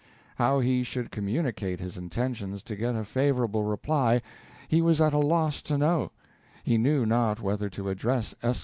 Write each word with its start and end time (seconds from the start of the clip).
How 0.37 0.61
he 0.61 0.81
should 0.81 1.11
communicate 1.11 1.79
his 1.79 1.95
intentions 1.95 2.63
to 2.63 2.75
get 2.75 2.95
a 2.95 3.05
favorable 3.05 3.65
reply, 3.65 4.23
he 4.67 4.81
was 4.81 4.99
at 4.99 5.13
a 5.13 5.19
loss 5.19 5.61
to 5.61 5.77
know; 5.77 6.11
he 6.63 6.79
knew 6.79 7.05
not 7.05 7.39
whether 7.39 7.69
to 7.69 7.87
address 7.87 8.33
Esq. 8.41 8.59